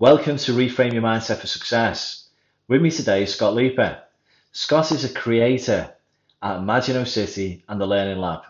[0.00, 2.30] Welcome to Reframe Your Mindset for Success.
[2.68, 3.98] With me today is Scott Leeper.
[4.50, 5.92] Scott is a creator
[6.42, 8.40] at Imagino City and the Learning Lab.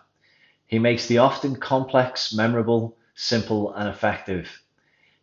[0.68, 4.62] He makes the often complex memorable, simple, and effective.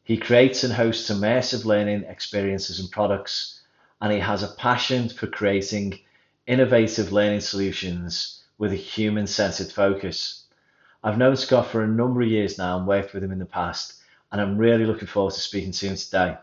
[0.03, 3.61] He creates and hosts immersive learning experiences and products,
[4.01, 5.97] and he has a passion for creating
[6.45, 10.43] innovative learning solutions with a human centered focus.
[11.05, 13.45] I've known Scott for a number of years now and worked with him in the
[13.45, 13.93] past,
[14.31, 16.37] and I'm really looking forward to speaking to him today.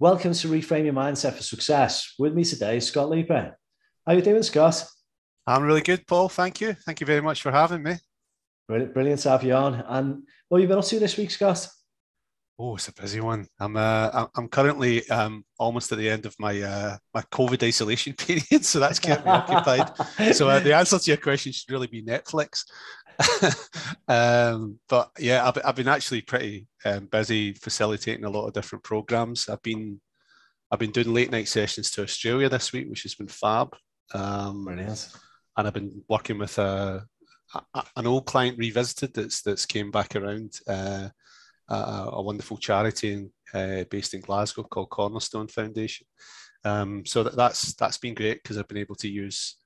[0.00, 2.14] Welcome to Reframe Your Mindset for Success.
[2.20, 3.58] With me today is Scott Leeper.
[4.06, 4.84] How you doing, Scott?
[5.44, 6.28] I'm really good, Paul.
[6.28, 6.74] Thank you.
[6.74, 7.96] Thank you very much for having me.
[8.68, 9.74] Brilliant, brilliant to have you on.
[9.88, 11.68] And what have you been up to this week, Scott?
[12.60, 13.46] Oh, it's a busy one.
[13.60, 18.12] I'm uh, I'm currently um, almost at the end of my uh, my COVID isolation
[18.18, 19.92] period, so that's kept me occupied.
[20.34, 22.64] So uh, the answer to your question should really be Netflix.
[24.08, 28.82] um, but yeah, I've, I've been actually pretty um, busy facilitating a lot of different
[28.82, 29.48] programs.
[29.48, 30.00] I've been
[30.72, 33.76] I've been doing late night sessions to Australia this week, which has been fab.
[34.12, 35.08] Um, Brilliant.
[35.56, 37.06] And I've been working with a,
[37.74, 40.58] a, an old client revisited that's that's came back around.
[40.66, 41.10] Uh,
[41.68, 46.06] a, a wonderful charity in, uh, based in Glasgow called Cornerstone Foundation.
[46.64, 49.56] Um, so that, that's that's been great because I've been able to use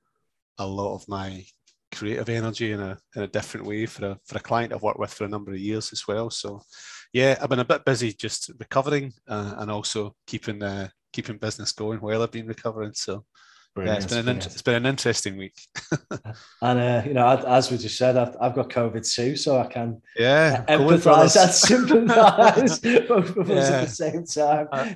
[0.59, 1.43] a lot of my
[1.93, 4.99] creative energy in a in a different way for a for a client I've worked
[4.99, 6.29] with for a number of years as well.
[6.29, 6.61] So
[7.13, 11.71] yeah, I've been a bit busy just recovering uh, and also keeping uh, keeping business
[11.71, 12.93] going while I've been recovering.
[12.93, 13.25] So
[13.75, 13.99] Brilliant.
[13.99, 15.59] Yeah, it's been an it's been an interesting week.
[16.61, 19.65] and uh, you know, as we just said, I've, I've got COVID too, so I
[19.65, 24.67] can yeah empathise and sympathise both of us at the same time.
[24.71, 24.89] Uh,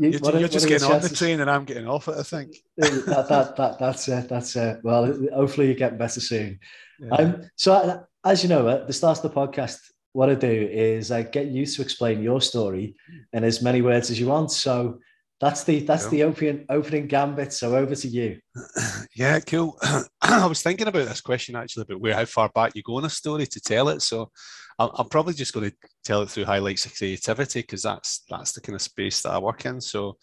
[0.00, 2.16] you, you're, what, you're just getting on the train, and I'm getting off it.
[2.18, 4.28] I think that, that, that that's it.
[4.28, 4.80] That's it.
[4.82, 6.58] Well, hopefully you get better soon.
[6.98, 7.14] Yeah.
[7.14, 9.78] Um, so, as you know, at the start of the podcast,
[10.12, 12.96] what I do is I get you to explain your story
[13.32, 14.50] in as many words as you want.
[14.50, 14.98] So
[15.40, 16.10] that's the that's cool.
[16.10, 17.52] the opening opening gambit.
[17.52, 18.38] So over to you.
[19.16, 19.78] Yeah, cool.
[20.22, 23.04] I was thinking about this question actually about where how far back you go in
[23.04, 24.02] a story to tell it.
[24.02, 24.30] So
[24.78, 28.52] I'm, I'm probably just going to tell it through highlights of creativity because that's that's
[28.52, 29.80] the kind of space that I work in.
[29.80, 30.16] So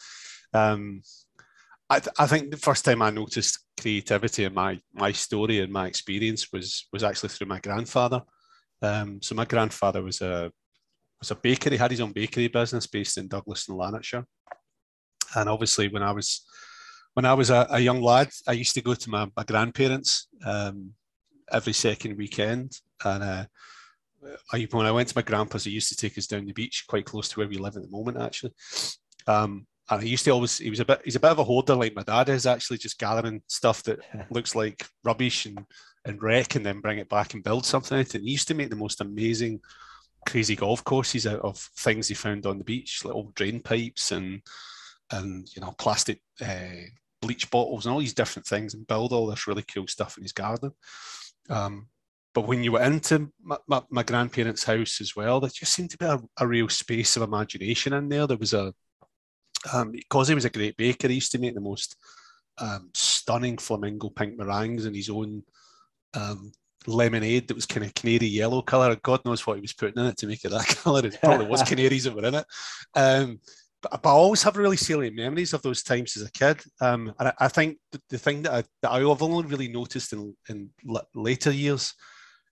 [0.54, 1.02] um,
[1.90, 5.72] I, th- I think the first time I noticed creativity in my my story and
[5.72, 8.22] my experience was was actually through my grandfather.
[8.82, 10.52] Um, so my grandfather was a
[11.20, 14.26] was a bakery, had his own bakery business based in Douglas and Lanarkshire.
[15.36, 16.46] And obviously, when I was
[17.14, 20.28] when I was a, a young lad, I used to go to my, my grandparents
[20.46, 20.92] um,
[21.52, 22.72] every second weekend.
[23.04, 23.46] And uh,
[24.54, 26.86] I, when I went to my grandpa's, he used to take us down the beach,
[26.88, 28.54] quite close to where we live at the moment, actually.
[29.28, 31.44] Um, and he used to always he was a bit he's a bit of a
[31.44, 34.00] hoarder like my dad is actually just gathering stuff that
[34.30, 35.66] looks like rubbish and
[36.06, 38.16] and wreck and then bring it back and build something out.
[38.16, 39.60] And he used to make the most amazing
[40.28, 44.12] crazy golf courses out of things he found on the beach, like old drain pipes
[44.12, 44.42] and
[45.12, 46.88] and you know plastic uh,
[47.22, 50.24] bleach bottles and all these different things and build all this really cool stuff in
[50.24, 50.72] his garden.
[51.50, 51.88] Um,
[52.34, 55.90] but when you were into my, my, my, grandparents' house as well, there just seemed
[55.92, 58.26] to be a, a real space of imagination in there.
[58.26, 58.74] There was a
[59.74, 61.96] um, because he was a great baker, he used to make the most
[62.58, 65.44] um, stunning flamingo pink meringues and his own
[66.14, 66.52] um,
[66.88, 68.96] lemonade that was kind of canary yellow color.
[68.96, 71.06] God knows what he was putting in it to make it that color.
[71.06, 72.46] It probably was canaries that were in it.
[72.96, 73.40] Um,
[73.82, 76.62] but, I always have really salient memories of those times as a kid.
[76.80, 77.78] Um, and I, I think
[78.10, 80.70] the, thing that, I, that I've only really noticed in, in
[81.16, 81.94] later years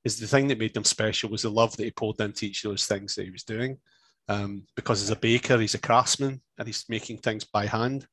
[0.05, 2.63] is the thing that made them special was the love that he poured into each
[2.63, 3.77] of those things that he was doing.
[4.27, 8.07] Um, because as a baker, he's a craftsman and he's making things by hand,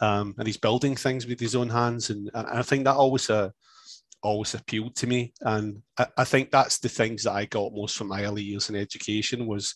[0.00, 2.10] um, and he's building things with his own hands.
[2.10, 3.50] And, and I think that always uh,
[4.22, 5.32] always appealed to me.
[5.42, 8.68] And I, I think that's the things that I got most from my early years
[8.68, 9.74] in education was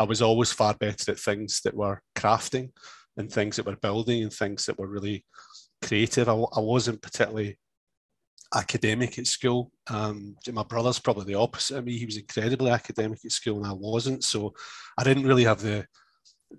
[0.00, 2.70] I was always far better at things that were crafting
[3.16, 5.24] and things that were building and things that were really
[5.82, 6.28] creative.
[6.28, 7.58] I, I wasn't particularly
[8.54, 9.70] academic at school.
[9.88, 11.98] Um, my brother's probably the opposite of me.
[11.98, 14.24] He was incredibly academic at school, and I wasn't.
[14.24, 14.54] So
[14.98, 15.86] I didn't really have the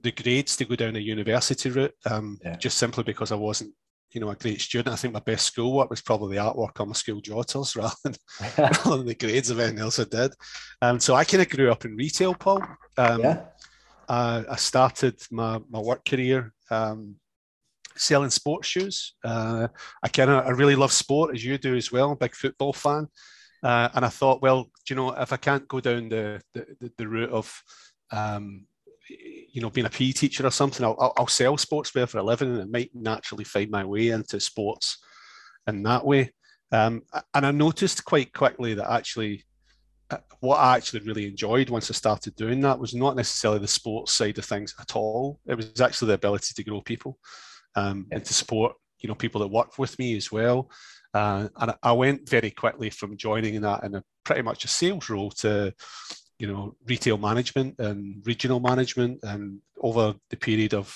[0.04, 2.56] the grades to go down a university route, um, yeah.
[2.56, 3.74] just simply because I wasn't
[4.12, 4.94] you know, a great student.
[4.94, 8.16] I think my best schoolwork was probably the artwork on my school jotters rather than,
[8.58, 10.34] rather than the grades of anything else I did.
[10.82, 12.64] Um, so I kind of grew up in retail, Paul.
[12.98, 13.46] Um, yeah.
[14.10, 17.16] Uh, I started my, my work career um,
[17.96, 19.14] selling sports shoes.
[19.24, 19.68] Uh,
[20.04, 22.08] I kind of I really love sport as you do as well.
[22.08, 23.08] I'm a big football fan,
[23.64, 26.92] uh, and I thought, well, do you know, if I can't go down the the,
[26.98, 27.62] the route of
[28.12, 28.66] um,
[29.52, 32.52] you know, being a PE teacher or something, I'll, I'll sell sportswear for a living
[32.52, 34.98] and it might naturally find my way into sports
[35.68, 36.32] in that way.
[36.72, 37.04] Um,
[37.34, 39.44] and I noticed quite quickly that actually
[40.10, 43.68] uh, what I actually really enjoyed once I started doing that was not necessarily the
[43.68, 45.40] sports side of things at all.
[45.48, 47.18] It was actually the ability to grow people
[47.76, 48.18] um, yeah.
[48.18, 50.70] and to support, you know, people that work with me as well.
[51.14, 55.10] Uh, and I went very quickly from joining that in a pretty much a sales
[55.10, 55.74] role to
[56.42, 60.88] you know retail management and regional management and over the period of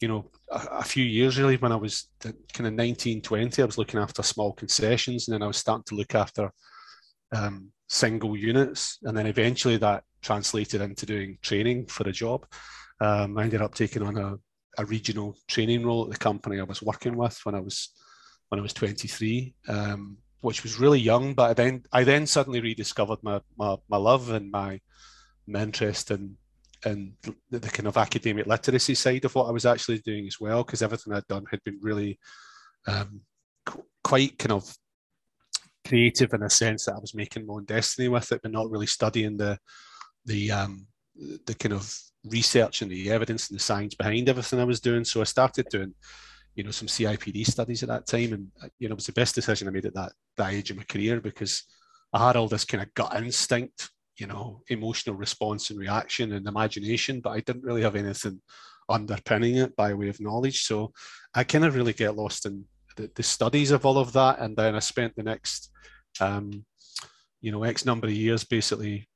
[0.00, 1.94] you know a, a, few years really when i was
[2.52, 5.84] kind of 19 20 i was looking after small concessions and then i was starting
[5.88, 6.50] to look after
[7.32, 8.98] um, single units.
[9.02, 12.46] And then eventually that translated into doing training for a job.
[13.00, 14.36] Um, i ended up taking on a,
[14.78, 17.90] a, regional training role at the company i was working with when i was
[18.48, 20.16] when i was 23 um,
[20.46, 21.34] which was really young.
[21.34, 24.80] But I then I then suddenly rediscovered my my, my love and my,
[25.48, 26.36] my interest in
[26.84, 30.38] in the, the, kind of academic literacy side of what I was actually doing as
[30.38, 32.20] well, because everything I'd done had been really
[32.86, 33.22] um,
[34.04, 34.72] quite kind of
[35.88, 38.70] creative in a sense that I was making my own destiny with it, but not
[38.70, 39.58] really studying the
[40.26, 40.86] the um,
[41.46, 41.92] the kind of
[42.24, 45.04] research and the evidence and the science behind everything I was doing.
[45.04, 45.92] So I started doing
[46.56, 49.12] you know some CIPD studies at that time, and uh, you know it was the
[49.12, 51.62] best decision I made at that that age of my career because
[52.12, 56.48] I had all this kind of gut instinct, you know, emotional response and reaction and
[56.48, 58.40] imagination, but I didn't really have anything
[58.88, 60.62] underpinning it by way of knowledge.
[60.62, 60.92] So
[61.34, 62.64] I kind of really get lost in
[62.96, 65.70] the, the studies of all of that, and then I spent the next,
[66.20, 66.64] um,
[67.42, 69.06] you know, X number of years basically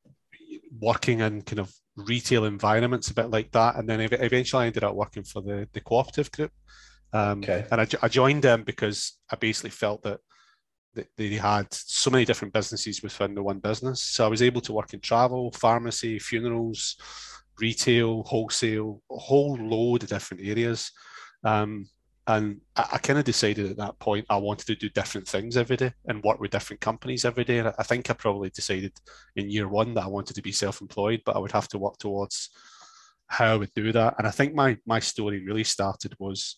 [0.79, 3.77] working in kind of retail environments a bit like that.
[3.77, 6.53] And then eventually I ended up working for the the cooperative group
[7.13, 7.67] um, okay.
[7.71, 10.21] And I, I, joined them because I basically felt that
[11.17, 14.03] they had so many different businesses within the one business.
[14.03, 16.97] So I was able to work in travel, pharmacy, funerals,
[17.61, 20.91] retail, wholesale, a whole load of different areas.
[21.45, 21.89] Um,
[22.27, 25.57] and I, I kind of decided at that point I wanted to do different things
[25.57, 27.59] every day and work with different companies every day.
[27.59, 28.93] And I think I probably decided
[29.37, 31.99] in year one that I wanted to be self-employed, but I would have to work
[31.99, 32.51] towards
[33.27, 34.15] how I would do that.
[34.19, 36.57] And I think my my story really started was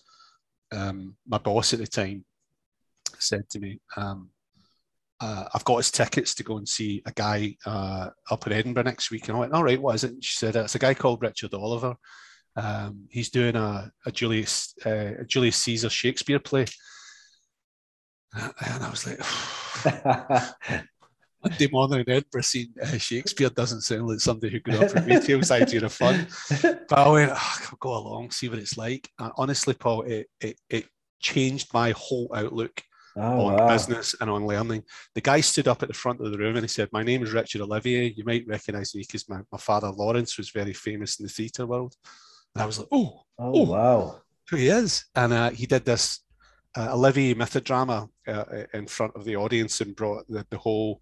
[0.72, 2.24] um, my boss at the time
[3.18, 4.30] said to me, um,
[5.20, 8.82] uh, I've got his tickets to go and see a guy uh, up in Edinburgh
[8.84, 9.28] next week.
[9.28, 10.12] And I went, all right, what is it?
[10.12, 11.94] And she said, it's a guy called Richard Olivier.
[12.56, 16.66] Um, he's doing a, a Julius uh, a Julius Caesar Shakespeare play.
[18.34, 19.20] And I was like,
[21.44, 25.04] Monday morning in Edinburgh seeing uh, Shakespeare doesn't sound like somebody who grew up in
[25.04, 26.26] retail side of fun.
[26.62, 29.08] But I went, oh, I'll go along, see what it's like.
[29.18, 30.86] And honestly, Paul, it, it, it
[31.20, 32.82] changed my whole outlook
[33.16, 33.68] oh, on wow.
[33.68, 34.84] business and on learning.
[35.14, 37.22] The guy stood up at the front of the room and he said, My name
[37.22, 38.12] is Richard Olivier.
[38.16, 41.66] You might recognize me because my, my father Laurence was very famous in the theatre
[41.66, 41.94] world.
[42.54, 44.20] And I was like, Oh, oh, oh wow.
[44.50, 45.04] Who he is.
[45.14, 46.20] And uh, he did this
[46.76, 51.00] uh, Olivier mythodrama uh, in front of the audience and brought the, the whole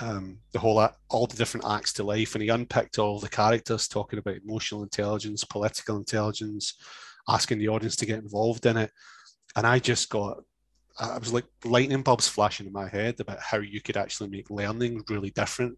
[0.00, 3.88] um, the whole all the different acts to life, and he unpicked all the characters,
[3.88, 6.74] talking about emotional intelligence, political intelligence,
[7.28, 8.90] asking the audience to get involved in it,
[9.56, 10.38] and I just got.
[10.96, 14.48] I was like lightning bulbs flashing in my head about how you could actually make
[14.48, 15.76] learning really different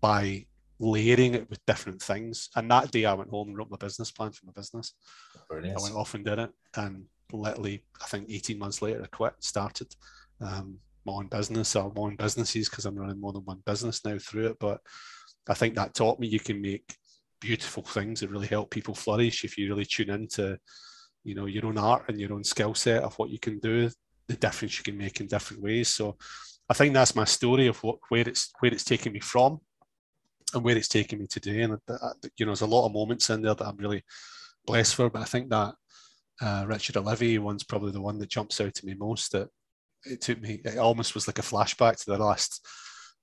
[0.00, 0.44] by
[0.78, 2.48] layering it with different things.
[2.56, 4.94] And that day I went home and wrote my business plan for my business.
[5.48, 5.78] Brilliant.
[5.78, 6.50] I went off and did it.
[6.76, 9.94] And literally, I think 18 months later, I quit, started.
[10.40, 14.04] Um, my own business or my own businesses because I'm running more than one business
[14.04, 14.56] now through it.
[14.58, 14.80] But
[15.48, 16.94] I think that taught me you can make
[17.40, 20.58] beautiful things that really help people flourish if you really tune into,
[21.24, 23.88] you know, your own art and your own skill set of what you can do,
[24.28, 25.88] the difference you can make in different ways.
[25.88, 26.16] So
[26.68, 29.60] I think that's my story of what where it's where it's taken me from
[30.52, 31.62] and where it's taken me today.
[31.62, 31.78] And
[32.36, 34.02] you know, there's a lot of moments in there that I'm really
[34.66, 35.10] blessed for.
[35.10, 35.74] But I think that
[36.40, 39.32] uh, Richard Olivier one's probably the one that jumps out to me most.
[39.32, 39.48] That
[40.06, 42.66] it took me, it almost was like a flashback to the last,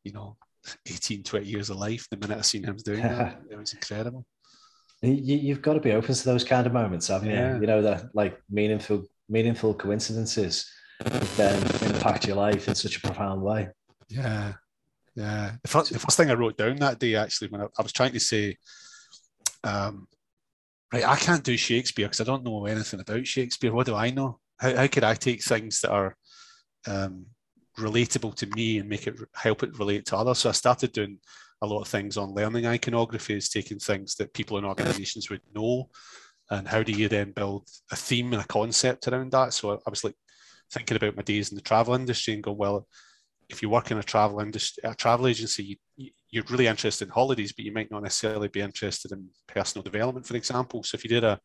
[0.03, 0.37] you know,
[0.87, 2.07] 18, 20 years of life.
[2.09, 4.25] The minute I seen him doing that, it was incredible.
[5.01, 7.55] You, have got to be open to those kind of moments, haven't yeah.
[7.55, 7.61] you?
[7.61, 10.65] You know, that like meaningful, meaningful coincidences
[11.35, 13.69] then impact your life in such a profound way.
[14.09, 14.53] Yeah.
[15.15, 15.51] Yeah.
[15.61, 17.93] The first, the first thing I wrote down that day, actually, when I, I was
[17.93, 18.57] trying to say,
[19.63, 20.07] um,
[20.91, 23.73] right, I can't do Shakespeare because I don't know anything about Shakespeare.
[23.73, 24.39] What do I know?
[24.57, 26.15] How, how could I take things that are
[26.87, 27.25] um,
[27.77, 30.39] relatable to me and make it help it relate to others.
[30.39, 31.19] So I started doing
[31.61, 35.41] a lot of things on learning iconography, is taking things that people in organizations would
[35.55, 35.89] know,
[36.51, 39.53] and how do you then build a theme and a concept around that.
[39.53, 40.15] So I was like
[40.71, 42.87] thinking about my days in the travel industry and go, well,
[43.49, 47.11] if you work in a travel industry, a travel agency, you, you're really interested in
[47.11, 50.83] holidays, but you might not necessarily be interested in personal development, for example.
[50.83, 51.39] So if you did a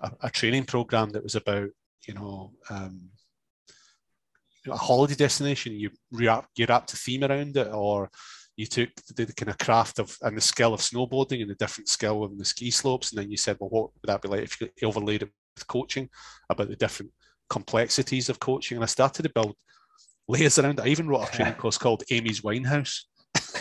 [0.00, 1.68] a, a training program that was about
[2.06, 3.08] you know um,
[4.66, 8.10] a holiday destination, you wrap you wrapped a theme around it, or
[8.56, 11.54] you took the, the, kind of craft of and the skill of snowboarding and the
[11.56, 14.28] different skill of the ski slopes, and then you said, well, what would that be
[14.28, 16.08] like if you overlaid it with coaching
[16.50, 17.12] about the different
[17.50, 18.76] complexities of coaching?
[18.76, 19.54] And I started to build
[20.28, 20.84] layers around it.
[20.84, 23.02] I even wrote a training course called Amy's Winehouse.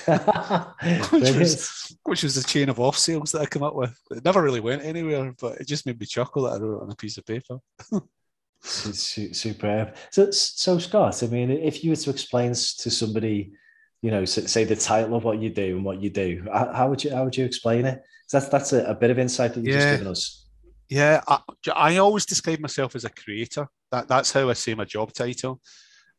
[1.12, 3.98] which, was, which was a chain of off sales that I come up with.
[4.12, 6.84] It never really went anywhere, but it just made me chuckle that I wrote it
[6.84, 7.58] on a piece of paper.
[8.66, 9.96] superb.
[10.12, 13.54] So, so Scott, I mean, if you were to explain to somebody,
[14.02, 17.04] you know, say the title of what you do and what you do, how, would
[17.04, 18.04] you how would you explain it?
[18.32, 19.82] That's that's a, a bit of insight that you've yeah.
[19.82, 20.46] just given us.
[20.90, 21.40] Yeah, I,
[21.74, 23.68] I, always describe myself as a creator.
[23.92, 25.60] That that's how I say my job title.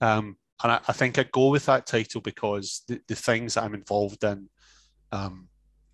[0.00, 3.62] Um, and I, I, think I go with that title because the, the things that
[3.62, 4.48] I'm involved in
[5.12, 5.48] um,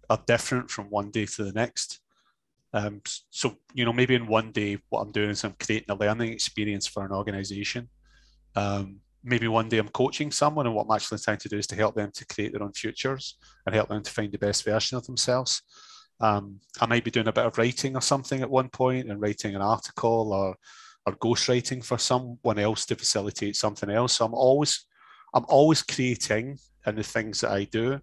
[0.08, 2.00] are different from one day to the next.
[2.74, 5.94] Um, so, you know, maybe in one day, what I'm doing is I'm creating a
[5.94, 7.88] learning experience for an organization.
[8.56, 11.66] Um, maybe one day I'm coaching someone, and what I'm actually trying to do is
[11.68, 13.36] to help them to create their own futures
[13.66, 15.62] and help them to find the best version of themselves.
[16.20, 19.20] Um, I might be doing a bit of writing or something at one point and
[19.20, 20.56] writing an article or
[21.04, 24.14] or ghostwriting for someone else to facilitate something else.
[24.14, 24.86] So I'm always
[25.34, 28.00] I'm always creating in the things that I do.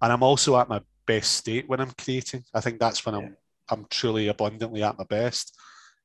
[0.00, 2.44] And I'm also at my best state when I'm creating.
[2.52, 3.20] I think that's when yeah.
[3.22, 3.36] I'm
[3.70, 5.58] I'm truly abundantly at my best.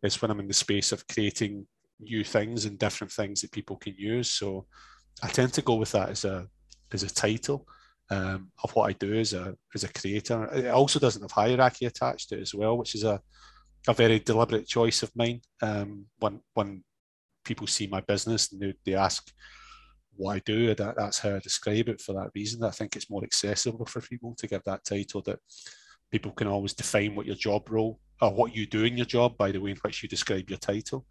[0.03, 1.65] Is when I'm in the space of creating
[1.99, 4.29] new things and different things that people can use.
[4.29, 4.67] So
[5.23, 6.47] I tend to go with that as a
[6.93, 7.67] as a title
[8.09, 10.45] um, of what I do as a as a creator.
[10.53, 13.21] It also doesn't have hierarchy attached to it as well, which is a
[13.87, 15.41] a very deliberate choice of mine.
[15.61, 16.83] Um, when when
[17.43, 19.31] people see my business and they, they ask
[20.15, 22.63] what I do, that, that's how I describe it for that reason.
[22.63, 25.39] I think it's more accessible for people to give that title that
[26.11, 29.37] people can always define what your job role or what you do in your job
[29.37, 31.05] by the way in which you describe your title.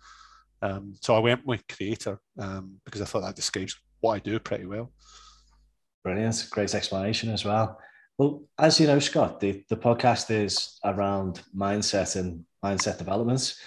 [0.63, 4.39] Um, so I went with creator um, because I thought that describes what I do
[4.39, 4.93] pretty well.
[6.03, 7.79] Brilliant, great explanation as well.
[8.19, 13.61] Well, as you know, Scott, the, the podcast is around mindset and mindset developments.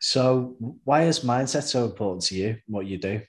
[0.00, 2.56] So, why is mindset so important to you?
[2.68, 3.20] What you do?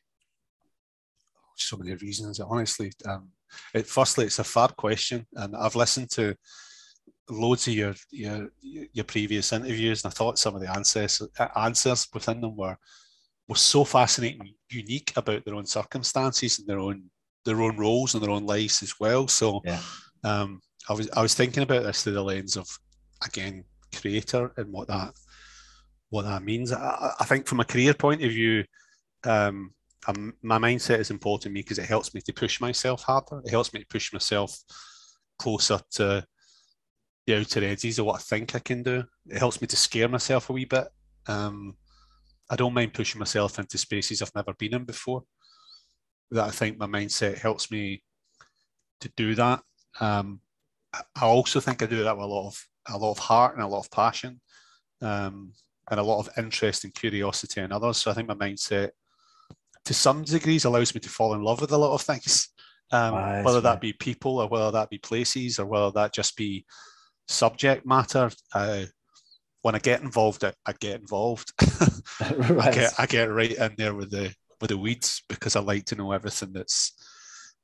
[1.55, 2.39] So many reasons.
[2.39, 3.29] Honestly, um,
[3.73, 6.35] it, firstly, it's a fab question, and I've listened to
[7.29, 11.21] loads of your your your previous interviews, and I thought some of the answers
[11.55, 12.77] answers within them were
[13.47, 17.03] were so fascinating, unique about their own circumstances and their own
[17.45, 19.27] their own roles and their own lives as well.
[19.27, 19.81] So, yeah.
[20.23, 22.67] um, I was I was thinking about this through the lens of
[23.25, 23.63] again
[23.95, 25.13] creator and what that
[26.09, 26.71] what that means.
[26.71, 28.63] I, I think from a career point of view,
[29.23, 29.73] um,
[30.07, 33.41] um, my mindset is important to me because it helps me to push myself harder.
[33.43, 34.57] It helps me to push myself
[35.37, 36.25] closer to
[37.27, 39.03] the outer edges of what I think I can do.
[39.27, 40.87] It helps me to scare myself a wee bit.
[41.27, 41.75] Um,
[42.49, 45.23] I don't mind pushing myself into spaces I've never been in before.
[46.31, 48.01] That I think my mindset helps me
[49.01, 49.61] to do that.
[49.99, 50.39] Um,
[50.93, 53.63] I also think I do that with a lot of a lot of heart and
[53.63, 54.39] a lot of passion,
[55.01, 55.51] um,
[55.91, 57.97] and a lot of interest and curiosity in others.
[57.97, 58.91] So I think my mindset,
[59.83, 62.49] to some degrees, allows me to fall in love with a lot of things,
[62.93, 66.65] um, whether that be people or whether that be places or whether that just be
[67.27, 68.29] subject matter.
[68.53, 68.85] Uh,
[69.61, 71.51] when I get involved, I, I get involved.
[72.21, 72.67] right.
[72.67, 75.85] I get I get right in there with the with the weeds because I like
[75.85, 76.93] to know everything that's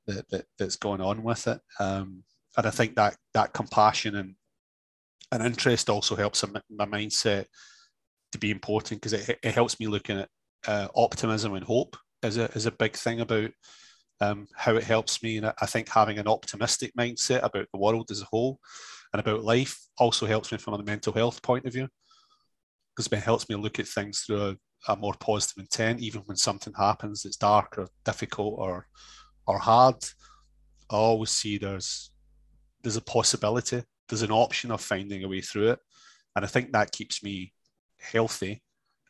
[0.08, 1.60] that, that that's going on with it.
[1.80, 2.24] Um,
[2.58, 4.36] and I think that that compassion and
[5.32, 7.46] and interest also helps my mindset
[8.34, 10.30] to be important because it, it helps me looking at
[10.68, 13.52] uh, optimism and hope is a, is a big thing about
[14.22, 15.38] um, how it helps me.
[15.38, 18.60] And I think having an optimistic mindset about the world as a whole
[19.14, 21.88] and about life also helps me from a mental health point of view
[22.96, 26.38] because it helps me look at things through a, a more positive intent, even when
[26.38, 28.88] something happens that's dark or difficult or
[29.48, 29.96] or hard.
[30.90, 32.12] I always see there's
[32.82, 35.80] there's a possibility, there's an option of finding a way through it.
[36.36, 37.54] And I think that keeps me
[38.00, 38.62] healthy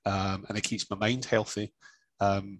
[0.05, 1.73] um, and it keeps my mind healthy.
[2.19, 2.59] Um,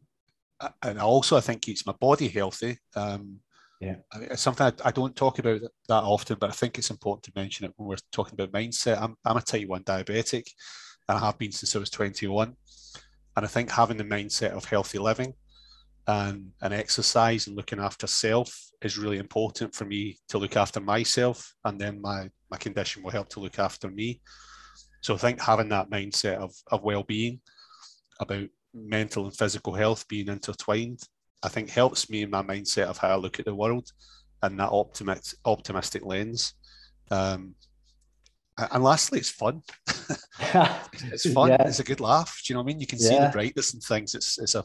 [0.82, 2.78] and also, I think keeps my body healthy.
[2.96, 3.40] Um,
[3.84, 3.96] yeah,
[4.32, 7.32] it's something I, I, don't talk about that often, but I think it's important to
[7.36, 9.02] mention it when we're talking about mindset.
[9.02, 10.48] I'm, I'm a type 1 diabetic
[11.10, 12.56] and I have been since I was 21.
[13.36, 15.34] And I think having the mindset of healthy living
[16.08, 20.80] and, and exercise and looking after self is really important for me to look after
[20.80, 24.20] myself and then my my condition will help to look after me
[25.02, 27.40] so i think having that mindset of, of well-being
[28.20, 31.00] about mental and physical health being intertwined
[31.44, 33.92] i think helps me in my mindset of how i look at the world
[34.44, 36.54] and that optimistic optimistic lens.
[37.10, 37.56] Um,
[38.58, 39.64] and lastly, it's fun.
[39.88, 41.50] it's fun.
[41.50, 41.68] Yeah.
[41.68, 42.40] It's a good laugh.
[42.46, 42.82] Do you know what I mean?
[42.82, 44.14] You can see the brightness and things.
[44.14, 44.64] It's it's a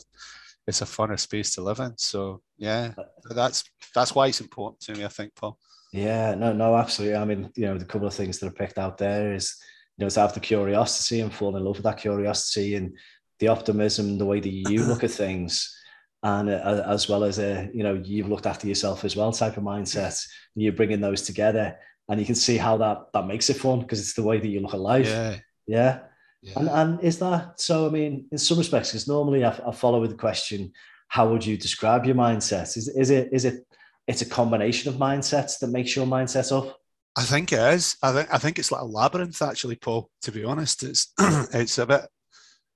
[0.67, 1.97] it's a funner space to live in.
[1.97, 2.93] So yeah,
[3.31, 5.05] that's that's why it's important to me.
[5.07, 5.59] I think, Paul.
[5.93, 7.17] Yeah, no, no, absolutely.
[7.17, 9.57] I mean, you know, the couple of things that are picked out there is,
[9.97, 12.95] you know, to have the curiosity and fall in love with that curiosity and
[13.39, 15.78] the optimism, the way that you look at things,
[16.23, 19.57] and uh, as well as a, you know, you've looked after yourself as well type
[19.57, 20.27] of mindset.
[20.55, 21.77] And you're bringing those together,
[22.09, 24.49] and you can see how that that makes it fun because it's the way that
[24.49, 25.07] you look at life.
[25.07, 26.01] Yeah, yeah.
[26.43, 26.53] yeah.
[26.57, 27.87] And and is that so?
[27.87, 30.73] I mean, in some respects, because normally I, I follow with the question,
[31.09, 32.77] how would you describe your mindset?
[32.77, 33.67] Is is it is it
[34.09, 36.81] it's a combination of mindsets that makes your mindset up?
[37.17, 37.97] I think it is.
[38.03, 40.11] I think I think it's like a labyrinth, actually, Paul.
[40.23, 42.03] To be honest, it's it's a bit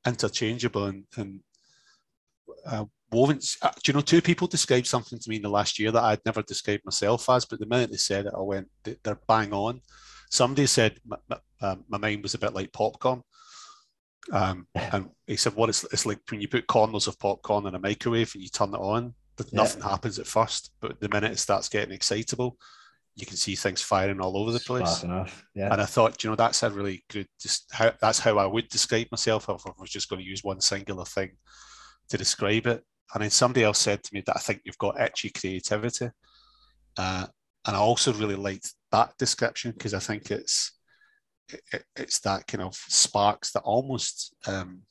[0.07, 1.41] interchangeable and, and
[2.67, 3.39] uh, woven.
[3.61, 6.03] Uh, do you know, two people described something to me in the last year that
[6.03, 9.53] I'd never described myself as, but the minute they said it, I went, they're bang
[9.53, 9.81] on.
[10.31, 13.23] Somebody said my, my, uh, my mind was a bit like popcorn.
[14.33, 17.75] Um, and he said, "What it's, it's like when you put corners of popcorn in
[17.75, 19.15] a microwave and you turn it on,
[19.53, 19.91] nothing yeah.
[19.91, 22.57] happens at first, but the minute it starts getting excitable,
[23.17, 25.03] you can see things firing all over the place.
[25.55, 25.73] Yeah.
[25.73, 27.27] And I thought, you know, that's a really good.
[27.41, 30.45] Just how that's how I would describe myself if I was just going to use
[30.45, 31.33] one singular thing
[32.09, 32.85] to describe it.
[33.15, 36.11] And then somebody else said to me that I think you've got itchy creativity,
[36.97, 37.27] uh,
[37.67, 40.73] and I also really liked that description because I think it's
[41.49, 44.83] it, it's that kind of sparks that almost um,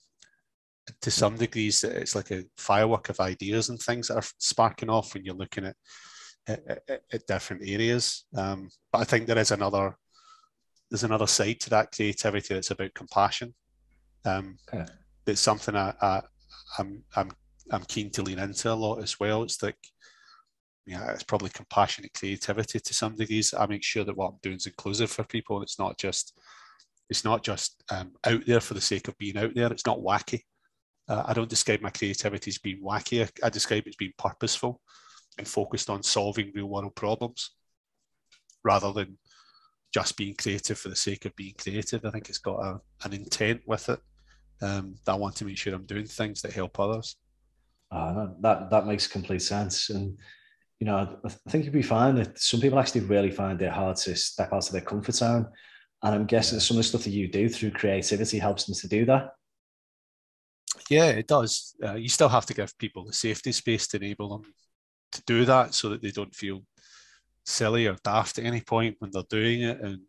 [1.02, 5.14] to some degrees it's like a firework of ideas and things that are sparking off
[5.14, 5.76] when you're looking at
[6.48, 8.26] at, at different areas.
[8.36, 9.96] Um, but i think there is another
[10.90, 13.54] there's another side to that creativity that's about compassion.
[14.26, 14.86] Um, okay.
[15.26, 16.22] it's something I, I
[16.78, 17.32] i'm i'm
[17.72, 19.78] i'm keen to lean into a lot as well it's like
[20.86, 23.54] yeah, it's probably compassionate creativity to some degrees.
[23.54, 25.62] I make sure that what I'm doing is inclusive for people.
[25.62, 26.40] It's not just
[27.10, 29.72] it's not just um, out there for the sake of being out there.
[29.72, 30.42] It's not wacky.
[31.10, 33.24] Uh, I don't describe my creativity as being wacky.
[33.24, 34.82] I, I describe it as being purposeful
[35.38, 37.52] and focused on solving real world problems
[38.64, 39.18] rather than
[39.94, 42.06] just being creative for the sake of being creative.
[42.06, 44.00] I think it's got a, an intent with it
[44.62, 47.18] um, that I want to make sure I'm doing things that help others.
[47.92, 50.18] Uh, that that makes complete sense, and
[50.80, 52.16] you know I think you'd be fine.
[52.16, 55.48] That some people actually really find it hard to step out of their comfort zone,
[56.04, 58.88] and I'm guessing some of the stuff that you do through creativity helps them to
[58.88, 59.32] do that.
[60.90, 61.76] Yeah, it does.
[61.84, 64.54] Uh, you still have to give people the safety space to enable them
[65.12, 66.62] to do that so that they don't feel
[67.46, 70.00] silly or daft at any point when they're doing it and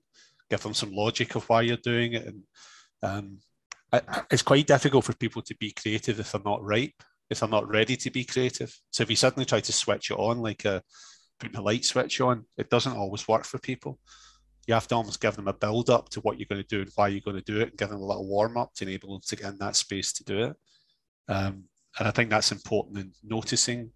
[0.51, 2.27] give them some logic of why you're doing it.
[2.27, 2.43] And
[3.03, 3.39] um,
[4.31, 7.69] it's quite difficult for people to be creative if they're not ripe, if they're not
[7.69, 8.75] ready to be creative.
[8.91, 10.83] So if you suddenly try to switch it on like a
[11.41, 13.99] putting a light switch on, it doesn't always work for people.
[14.67, 16.83] You have to almost give them a build up to what you're going to do
[16.83, 18.85] and why you're going to do it, and give them a little warm up to
[18.85, 20.57] enable them to get in that space to do it.
[21.29, 21.65] Um,
[21.99, 23.91] and I think that's important in noticing.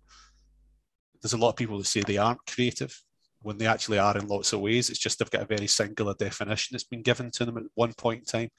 [1.22, 3.00] There's a lot of people that say they aren't creative
[3.42, 4.90] when they actually are in lots of ways.
[4.90, 7.92] It's just they've got a very singular definition that's been given to them at one
[7.94, 8.50] point in time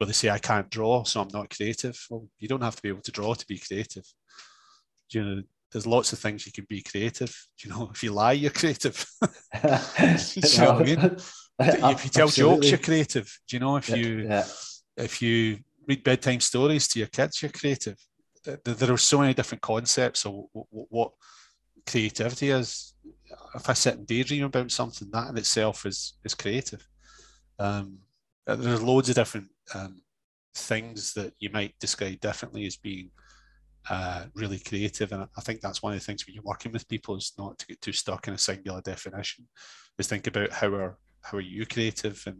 [0.00, 2.02] where they say, I can't draw, so I'm not creative.
[2.08, 4.06] Well, you don't have to be able to draw to be creative.
[5.10, 7.36] You know, there's lots of things you can be creative.
[7.62, 9.04] You know, if you lie, you're creative.
[9.62, 11.16] you know I mean?
[11.62, 12.30] If you tell Absolutely.
[12.32, 13.38] jokes, you're creative.
[13.46, 14.46] Do you know if you yeah.
[14.96, 17.98] if you read bedtime stories to your kids, you're creative.
[18.64, 21.12] There are so many different concepts of what
[21.86, 22.94] creativity is.
[23.54, 26.88] If I sit and daydream about something, that in itself is is creative.
[27.58, 27.98] Um,
[28.46, 30.02] there's loads of different um,
[30.54, 33.10] things that you might describe differently as being
[33.88, 36.88] uh, really creative, and I think that's one of the things when you're working with
[36.88, 39.46] people is not to get too stuck in a singular definition.
[39.98, 42.38] Is think about how are how are you creative, and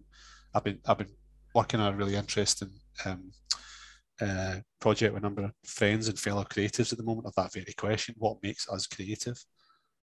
[0.54, 1.14] I've been I've been
[1.54, 2.70] working on a really interesting
[3.04, 3.32] um,
[4.20, 7.52] uh, project with a number of friends and fellow creatives at the moment of that
[7.52, 9.42] very question what makes us creative?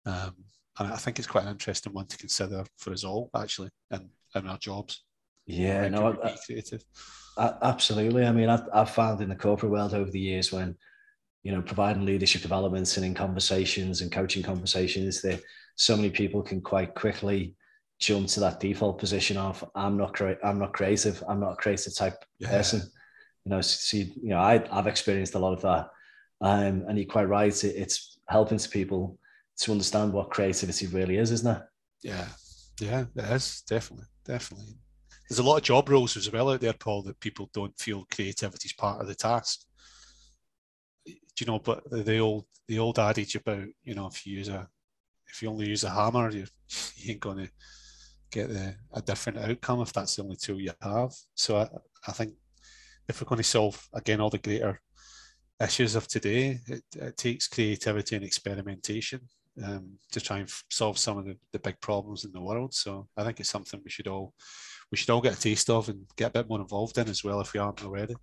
[0.06, 0.34] Um,
[0.78, 4.10] and I think it's quite an interesting one to consider for us all, actually, in,
[4.34, 5.04] in our jobs.
[5.46, 6.36] Yeah, no, I.
[7.36, 8.24] I, absolutely.
[8.24, 10.76] I mean, I've, I've found in the corporate world over the years when,
[11.42, 15.42] you know, providing leadership developments and in conversations and coaching conversations, that
[15.76, 17.54] so many people can quite quickly
[17.98, 21.22] jump to that default position of I'm not cre- I'm not creative.
[21.28, 22.48] I'm not a creative type yeah.
[22.48, 22.82] person.
[23.44, 25.90] You know, see, you know, I, I've experienced a lot of that,
[26.40, 27.64] um, and you're quite right.
[27.64, 29.18] It, it's helping to people
[29.58, 31.62] to understand what creativity really is, isn't it?
[32.02, 32.26] Yeah,
[32.80, 34.76] yeah, it is definitely, definitely.
[35.28, 38.06] There's a lot of job roles as well out there, Paul, that people don't feel
[38.10, 39.60] creativity is part of the task.
[41.06, 41.58] Do you know?
[41.58, 44.68] But the old the old adage about you know if you use a
[45.28, 46.46] if you only use a hammer, you,
[46.96, 47.50] you ain't going to
[48.30, 51.12] get the, a different outcome if that's the only tool you have.
[51.34, 51.68] So I,
[52.06, 52.34] I think
[53.08, 54.80] if we're going to solve again all the greater
[55.60, 59.20] issues of today, it, it takes creativity and experimentation
[59.64, 62.74] um, to try and solve some of the, the big problems in the world.
[62.74, 64.34] So I think it's something we should all
[64.94, 67.24] we should all get a taste of and get a bit more involved in as
[67.24, 68.14] well if we aren't already.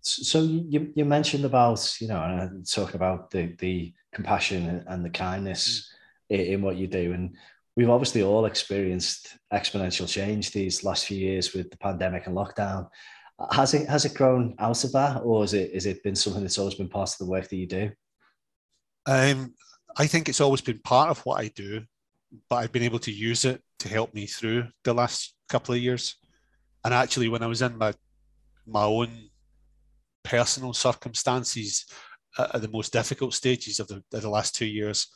[0.00, 5.10] So you, you mentioned about you know and talking about the the compassion and the
[5.10, 5.88] kindness
[6.32, 6.36] mm.
[6.36, 7.36] in, in what you do and
[7.76, 12.88] we've obviously all experienced exponential change these last few years with the pandemic and lockdown.
[13.52, 16.42] Has it has it grown out of that, or is it is it been something
[16.42, 17.92] that's always been part of the work that you do?
[19.06, 19.54] Um,
[19.96, 21.84] I think it's always been part of what I do,
[22.50, 25.80] but I've been able to use it to help me through the last couple of
[25.80, 26.16] years.
[26.84, 27.92] And actually, when I was in my
[28.66, 29.08] my own
[30.22, 31.86] personal circumstances
[32.38, 35.08] at the most difficult stages of the, of the last two years,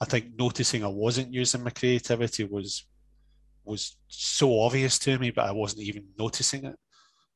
[0.00, 2.86] I think noticing I wasn't using my creativity was
[3.64, 6.76] was so obvious to me, but I wasn't even noticing it.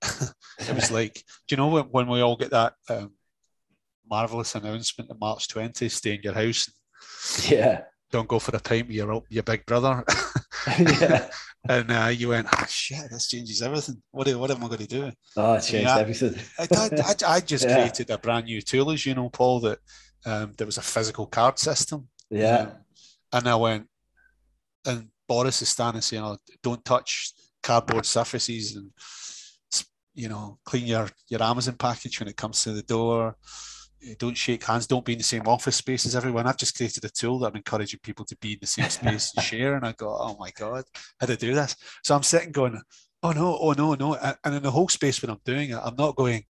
[0.58, 3.12] it was like, do you know when, when we all get that um,
[4.08, 6.70] marvelous announcement on March 20, stay in your house.
[7.48, 7.82] Yeah.
[8.10, 10.04] Don't go for a pint with your, your big brother.
[10.78, 11.28] yeah.
[11.68, 14.02] And uh, you went, oh, shit, this changes everything.
[14.10, 15.10] What, what am I going to do?
[15.36, 16.34] Oh, it changed yeah, everything.
[16.58, 17.74] I, I, I, just yeah.
[17.74, 19.78] created a brand new tool, as you know, Paul, that
[20.26, 22.08] um, there was a physical card system.
[22.30, 22.58] Yeah.
[22.58, 22.72] Um,
[23.32, 23.86] and I went,
[24.86, 28.90] and Boris is standing saying, oh, don't touch cardboard surfaces and,
[30.14, 33.36] you know, clean your, your Amazon package when it comes to the door
[34.18, 36.46] don't shake hands, don't be in the same office space as everyone.
[36.46, 39.32] I've just created a tool that I'm encouraging people to be in the same space
[39.34, 39.74] and share.
[39.74, 40.84] And I go, oh my God,
[41.20, 41.76] how to do this?
[42.02, 42.80] So I'm sitting going,
[43.22, 44.14] oh no, oh no, no.
[44.44, 46.44] And in the whole space when I'm doing it, I'm not going,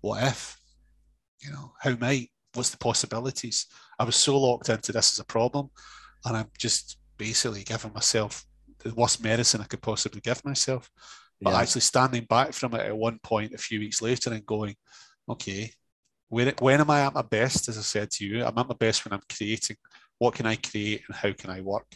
[0.00, 0.58] what if?
[1.40, 2.30] You know, how might?
[2.54, 3.66] What's the possibilities?
[3.98, 5.70] I was so locked into this as a problem.
[6.24, 8.44] And I'm just basically giving myself
[8.80, 10.90] the worst medicine I could possibly give myself.
[11.40, 11.60] But yeah.
[11.60, 14.74] actually standing back from it at one point a few weeks later and going,
[15.28, 15.70] okay,
[16.28, 17.68] when, when am I at my best?
[17.68, 19.76] As I said to you, I'm at my best when I'm creating.
[20.18, 21.86] What can I create and how can I work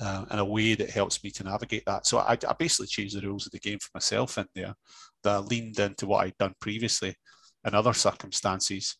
[0.00, 2.06] uh, in a way that helps me to navigate that?
[2.06, 4.74] So I, I basically changed the rules of the game for myself in there.
[5.22, 7.14] That I leaned into what I'd done previously
[7.66, 8.96] in other circumstances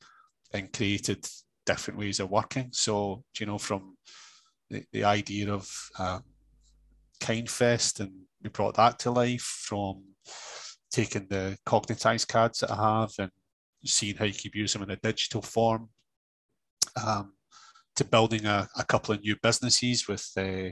[0.53, 1.27] and created
[1.67, 2.69] different ways of working.
[2.73, 3.97] So, you know, from
[4.71, 6.23] the, the idea of um,
[7.21, 8.12] Kindfest and
[8.43, 10.05] we brought that to life from
[10.91, 13.31] taking the cognitized cards that I have and
[13.85, 15.88] seeing how you keep using them in a digital form,
[17.05, 17.33] um,
[17.97, 20.71] to building a, a, couple of new businesses with uh,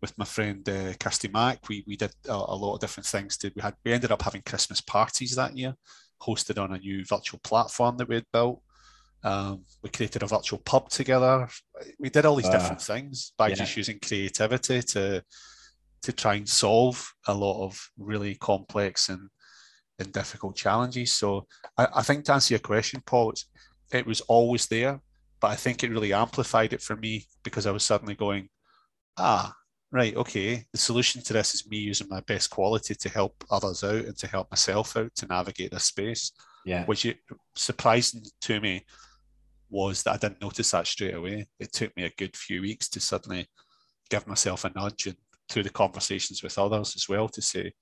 [0.00, 1.68] with my friend uh, Kirsty Mack.
[1.68, 3.36] We we did a, a, lot of different things.
[3.36, 5.74] Did we had we ended up having Christmas parties that year,
[6.22, 8.62] hosted on a new virtual platform that we had built.
[9.22, 11.48] Um, we created a virtual pub together.
[11.98, 13.54] We did all these uh, different things by yeah.
[13.56, 15.22] just using creativity to
[16.02, 19.28] to try and solve a lot of really complex and
[20.00, 21.12] and difficult challenges.
[21.12, 23.34] So I, I think to answer your question, Paul,
[23.92, 25.00] it was always there,
[25.40, 28.48] but I think it really amplified it for me because I was suddenly going,
[29.16, 29.54] ah,
[29.92, 33.82] right, okay, the solution to this is me using my best quality to help others
[33.84, 36.32] out and to help myself out to navigate this space.
[36.64, 36.84] Yeah.
[36.84, 37.18] Which it,
[37.54, 38.84] surprising to me
[39.70, 41.46] was that I didn't notice that straight away.
[41.58, 43.48] It took me a good few weeks to suddenly
[44.10, 45.16] give myself a nudge and
[45.48, 47.72] through the conversations with others as well to say,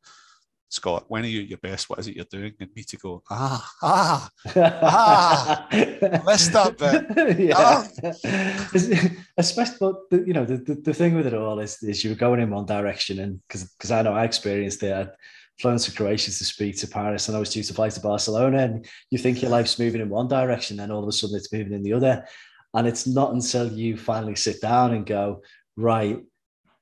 [0.70, 1.88] Scott, when are you at your best?
[1.88, 2.52] What is it you're doing?
[2.60, 5.68] And me to go, ah, ah, ah,
[6.26, 7.38] messed up bit.
[7.38, 7.54] yeah.
[7.56, 7.88] Ah.
[9.38, 12.10] Especially, but the, you know, the, the, the, thing with it all is, is you
[12.10, 14.92] were going in one direction, and because because I know I experienced it.
[14.92, 15.10] I'd
[15.58, 18.58] flown to Croatia to speak to Paris, and I was due to fly to Barcelona,
[18.58, 21.52] and you think your life's moving in one direction, then all of a sudden it's
[21.52, 22.26] moving in the other,
[22.74, 25.42] and it's not until you finally sit down and go,
[25.76, 26.20] right,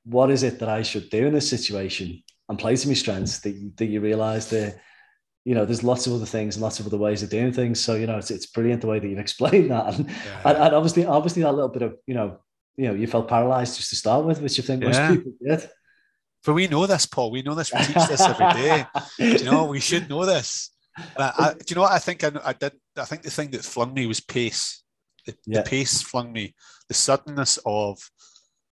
[0.03, 2.21] what is it that I should do in this situation?
[2.49, 4.79] And play to my strengths that you, that you realize that
[5.45, 7.79] you know there's lots of other things and lots of other ways of doing things.
[7.79, 9.95] So you know it's, it's brilliant the way that you've explained that.
[9.95, 10.41] And, yeah.
[10.45, 12.39] and, and, obviously obviously that little bit of you know
[12.75, 14.89] you know you felt paralyzed just to start with which you think yeah.
[14.89, 15.69] most people did.
[16.45, 17.31] But we know this paul.
[17.31, 17.73] We know this.
[17.73, 18.85] We teach this every day.
[19.17, 19.65] You know?
[19.65, 20.71] We should know this.
[21.17, 21.91] I, I, do you know what?
[21.91, 24.83] I think I, I did i think the thing that flung me was pace.
[25.25, 25.61] The, yeah.
[25.61, 26.55] the pace flung me.
[26.87, 27.99] The suddenness of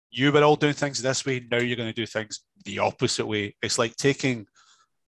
[0.09, 1.45] you were all doing things this way.
[1.51, 3.55] Now you're going to do things the opposite way.
[3.61, 4.45] It's like taking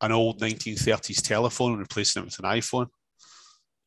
[0.01, 2.87] an old 1930s telephone and replacing it with an iPhone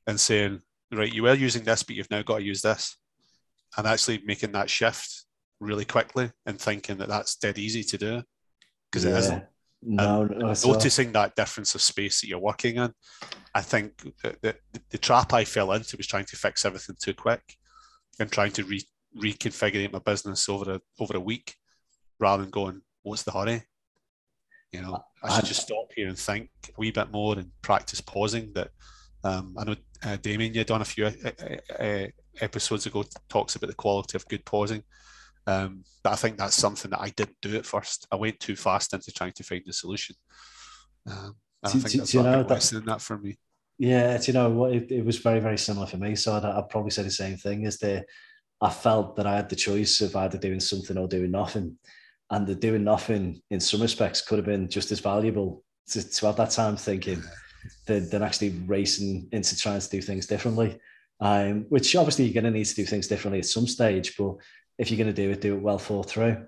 [0.07, 2.97] and saying, right, you were using this, but you've now got to use this.
[3.77, 5.25] And actually making that shift
[5.59, 8.23] really quickly and thinking that that's dead easy to do
[8.91, 9.11] because yeah.
[9.11, 9.43] it isn't.
[9.85, 12.93] No, no noticing that difference of space that you're working in,
[13.53, 14.55] I think the, the,
[14.89, 17.41] the trap I fell into was trying to fix everything too quick
[18.19, 18.81] and trying to re,
[19.17, 21.55] reconfiguring my business over a over a week
[22.19, 23.63] rather than going, what's the hurry?
[24.71, 28.01] You know, I should just stop here and think a wee bit more and practice
[28.01, 28.51] pausing.
[28.53, 28.71] That
[29.23, 32.07] um, I know uh, Damien, you had done a few uh, uh, uh,
[32.41, 34.83] episodes ago talks about the quality of good pausing.
[35.45, 38.07] Um, but I think that's something that I didn't do at first.
[38.11, 40.15] I went too fast into trying to find the solution.
[41.05, 43.37] Um, and do, I think do, that's do you know, that, that for me.
[43.77, 44.73] Yeah, you know what?
[44.73, 46.15] It, it, was very, very similar for me.
[46.15, 47.65] So I'd, I'd probably say the same thing.
[47.65, 48.05] Is that
[48.61, 51.77] I felt that I had the choice of either doing something or doing nothing,
[52.29, 56.25] and the doing nothing in some respects could have been just as valuable to, to
[56.25, 57.21] have that time thinking
[57.85, 60.79] than, than actually racing into trying to do things differently.
[61.19, 64.35] Um, which obviously you're going to need to do things differently at some stage, but
[64.77, 66.45] if you're going to do it, do it well thought through.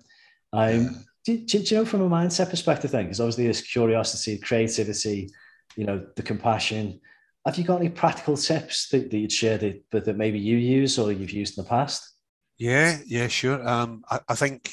[0.52, 0.90] Um, yeah.
[1.26, 3.06] do, do, do, you know from a mindset perspective then?
[3.06, 5.30] Because obviously there's curiosity, creativity,
[5.76, 7.00] you know, the compassion.
[7.46, 10.98] Have you got any practical tips that, that you'd share that, that maybe you use
[10.98, 12.16] or you've used in the past?
[12.58, 13.66] Yeah, yeah, sure.
[13.68, 14.72] Um, I, I think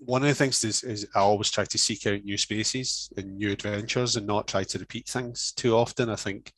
[0.00, 3.36] one of the things is, is I always try to seek out new spaces and
[3.36, 6.08] new adventures and not try to repeat things too often.
[6.08, 6.52] I think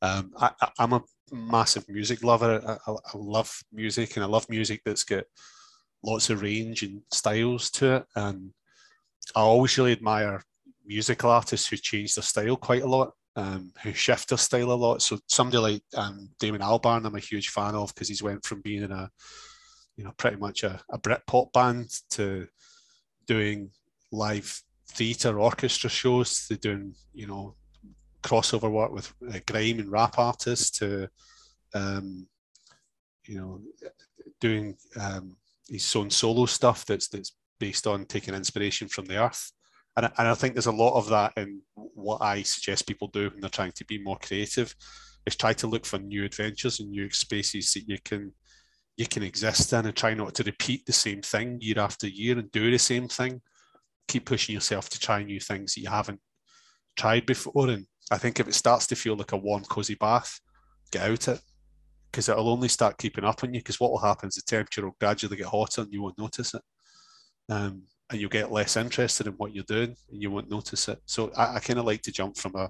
[0.00, 2.78] um, I, am a massive music lover.
[2.86, 5.24] I, I, love music and I love music that's got
[6.02, 8.06] lots of range and styles to it.
[8.16, 8.52] And
[9.36, 10.42] I always really admire
[10.86, 14.74] musical artists who change their style quite a lot, um, who shift their style a
[14.74, 15.02] lot.
[15.02, 18.62] So somebody like um, Damon Albarn, I'm a huge fan of because he's went from
[18.62, 19.10] being in a,
[19.98, 22.48] you know, pretty much a, a Britpop band to
[23.30, 23.70] doing
[24.10, 24.48] live
[24.88, 27.54] theatre orchestra shows to doing, you know,
[28.24, 31.08] crossover work with uh, grime and rap artists to,
[31.72, 32.26] um,
[33.28, 33.60] you know,
[34.40, 35.36] doing um,
[35.68, 39.52] his own solo stuff that's that's based on taking inspiration from the earth.
[39.96, 43.30] And, and I think there's a lot of that in what I suggest people do
[43.30, 44.74] when they're trying to be more creative,
[45.26, 48.32] is try to look for new adventures and new spaces that you can
[49.00, 52.38] you can exist in and try not to repeat the same thing year after year
[52.38, 53.40] and do the same thing.
[54.06, 56.20] Keep pushing yourself to try new things that you haven't
[56.98, 57.70] tried before.
[57.70, 60.38] And I think if it starts to feel like a warm, cozy bath,
[60.92, 61.40] get out of it
[62.12, 63.60] because it'll only start keeping up on you.
[63.60, 66.52] Because what will happen is the temperature will gradually get hotter and you won't notice
[66.52, 66.62] it.
[67.48, 70.98] Um, and you'll get less interested in what you're doing and you won't notice it.
[71.06, 72.68] So I, I kind of like to jump from a,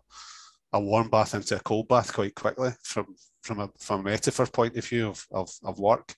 [0.74, 4.46] a warm bath into a cold bath quite quickly from from a from a metaphor
[4.46, 6.14] point of view of, of, of work.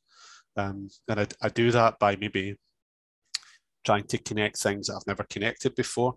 [0.57, 2.57] Um, and I, I do that by maybe
[3.85, 6.15] trying to connect things that I've never connected before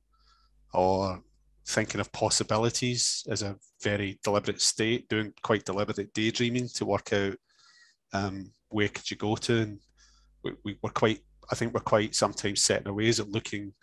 [0.74, 1.22] or
[1.68, 7.36] thinking of possibilities as a very deliberate state, doing quite deliberate daydreaming to work out
[8.14, 9.62] um, where could you go to.
[9.62, 9.80] And
[10.44, 11.22] we, we were quite,
[11.52, 13.74] I think we're quite sometimes set in our ways at looking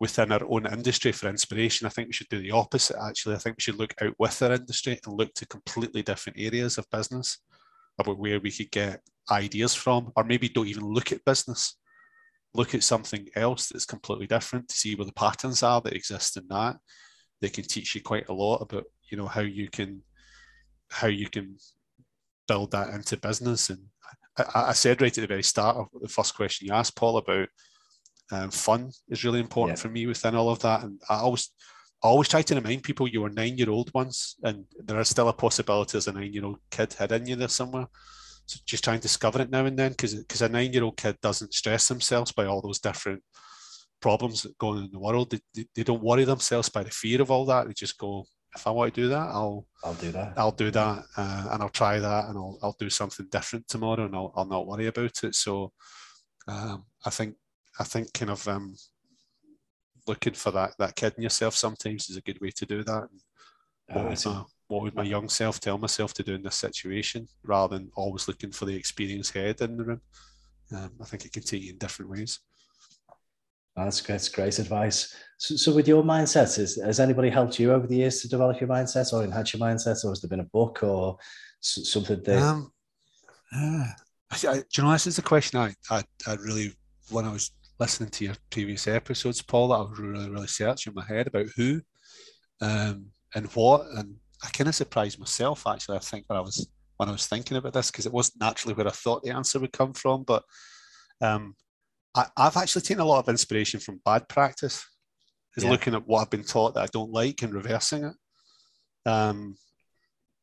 [0.00, 1.86] within our own industry for inspiration.
[1.86, 3.34] I think we should do the opposite, actually.
[3.34, 6.78] I think we should look out with our industry and look to completely different areas
[6.78, 7.38] of business
[7.98, 11.76] about where we could get ideas from, or maybe don't even look at business
[12.54, 16.36] look at something else that's completely different to see where the patterns are that exist
[16.36, 16.76] in that.
[17.40, 20.02] They can teach you quite a lot about, you know, how you can
[20.90, 21.56] how you can
[22.46, 23.70] build that into business.
[23.70, 23.80] And
[24.38, 27.16] I, I said right at the very start of the first question you asked, Paul,
[27.16, 27.48] about
[28.30, 29.82] um, fun is really important yeah.
[29.82, 30.84] for me within all of that.
[30.84, 31.50] And I always
[32.02, 35.28] always try to remind people you were nine year old once, and there is still
[35.28, 37.86] a possibility as a nine year old kid hidden you there somewhere.
[38.46, 40.96] So just try and discover it now and then, because because a nine year old
[40.96, 43.22] kid doesn't stress themselves by all those different
[44.00, 45.30] problems that go on in the world.
[45.30, 47.66] They, they, they, don't worry themselves by the fear of all that.
[47.66, 50.34] They just go, if I want to do that, I'll I'll do that.
[50.36, 54.04] I'll do that, uh, and I'll try that, and I'll I'll do something different tomorrow,
[54.04, 55.34] and I'll I'll not worry about it.
[55.34, 55.72] So
[56.46, 57.34] um, I think
[57.78, 58.74] I think kind of um,
[60.06, 63.08] looking for that that kid in yourself sometimes is a good way to do that.
[63.92, 67.90] Uh, what would my young self tell myself to do in this situation rather than
[67.96, 70.00] always looking for the experienced head in the room.
[70.74, 72.40] Um, I think it can take you in different ways.
[73.76, 75.14] That's great, that's great advice.
[75.36, 78.60] So, so with your mindset, is, has anybody helped you over the years to develop
[78.60, 81.18] your mindset or enhance your mindset, or has there been a book or
[81.60, 82.42] something that?
[82.42, 82.72] Um,
[83.54, 83.84] uh,
[84.30, 86.72] I, I, do you know this is the question I, I, I really
[87.10, 90.94] when I was listening to your previous episodes, Paul, I was really really searching in
[90.94, 91.80] my head about who,
[92.60, 95.96] um, and what, and I kind of surprised myself actually.
[95.96, 98.74] I think when I was when I was thinking about this because it wasn't naturally
[98.74, 100.22] where I thought the answer would come from.
[100.22, 100.44] But
[101.20, 101.54] um,
[102.14, 104.84] I, have actually taken a lot of inspiration from bad practice.
[105.56, 105.70] Is yeah.
[105.70, 108.14] looking at what I've been taught that I don't like and reversing it.
[109.08, 109.56] Um,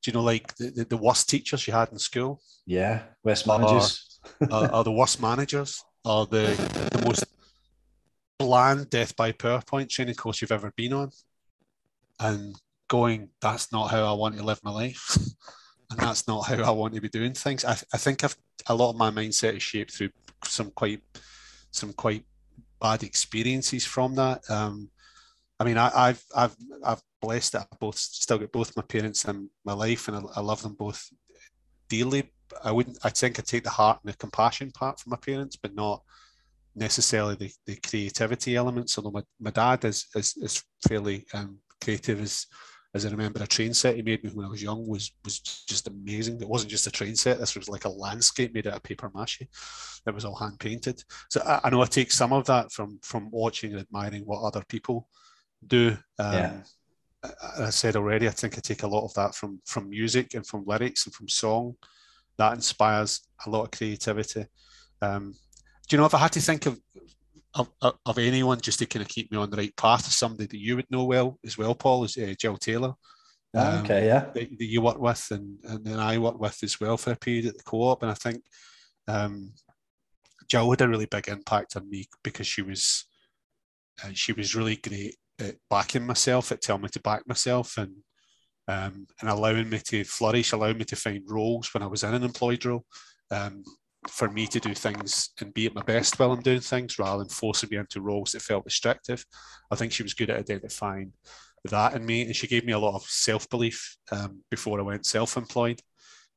[0.02, 2.42] do you know like the, the, the, worst teachers you had in school?
[2.66, 4.20] Yeah, worst managers.
[4.52, 5.84] Are, the worst managers?
[6.04, 6.56] Are the
[6.94, 7.26] the most
[8.40, 11.12] bland death by PowerPoint training course you've ever been on?
[12.20, 12.56] And
[12.88, 15.18] going, that's not how I want to live my life.
[15.92, 17.66] and that's not how I want to be doing things.
[17.66, 18.36] I, I think I've,
[18.68, 20.10] a lot of my mindset is shaped through
[20.44, 21.02] some quite
[21.72, 22.26] some quite
[22.82, 24.42] bad experiences from that.
[24.50, 24.90] Um,
[25.60, 29.26] I mean, I, have I've I've blessed that I both still got both my parents
[29.26, 31.08] in my life, and I, I love them both
[31.88, 32.32] dearly.
[32.64, 32.98] I wouldn't.
[33.04, 36.04] I think I take the heart and the compassion part from my parents, but not
[36.76, 38.98] necessarily the, the creativity elements.
[38.98, 42.48] Although my, my dad is is, is fairly um, creative as
[42.94, 45.40] as I remember a train set he made me when I was young was was
[45.40, 46.42] just amazing.
[46.42, 47.40] It wasn't just a train set.
[47.40, 49.42] This was like a landscape made out of paper mache.
[49.42, 51.04] It was all hand painted.
[51.30, 54.42] So I, I know I take some of that from from watching and admiring what
[54.42, 55.08] other people
[55.66, 55.98] do.
[56.20, 56.62] Um, yeah.
[57.60, 60.46] I said already, I think I take a lot of that from from music and
[60.46, 61.76] from lyrics and from song.
[62.38, 64.46] That inspires a lot of creativity.
[65.02, 65.34] Um,
[65.88, 66.80] do you know if I had to think of
[67.54, 67.70] of,
[68.06, 70.76] of anyone just to kind of keep me on the right path somebody that you
[70.78, 72.94] would know well as well, Paul, is uh, Jill Taylor.
[73.56, 74.26] Ah, um, okay, yeah.
[74.34, 77.16] That, that, you work with and, and then I worked with as well for a
[77.18, 78.04] period at the co-op.
[78.04, 78.42] And I think
[79.08, 79.52] um,
[80.50, 83.06] Jill had a really big impact on me because she was
[84.04, 87.92] uh, she was really great at backing myself, at telling me to back myself and
[88.72, 92.14] um, and allowing me to flourish, allowing me to find roles when I was in
[92.14, 92.86] an employed role.
[93.30, 93.64] Um,
[94.08, 97.20] for me to do things and be at my best while I'm doing things rather
[97.20, 99.24] than forcing me into roles that felt restrictive.
[99.70, 101.14] I think she was good at identifying
[101.66, 104.84] that in me, and she gave me a lot of self belief um, before I
[104.84, 105.80] went self employed.